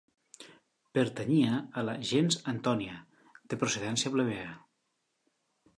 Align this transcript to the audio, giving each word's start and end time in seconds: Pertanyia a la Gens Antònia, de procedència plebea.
Pertanyia 0.97 1.59
a 1.81 1.83
la 1.89 1.95
Gens 2.13 2.39
Antònia, 2.53 2.99
de 3.53 3.61
procedència 3.65 4.15
plebea. 4.17 4.51